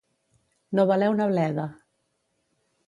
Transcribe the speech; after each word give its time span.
No 0.79 0.85
valer 0.93 1.11
una 1.17 1.29
bleda. 1.35 1.69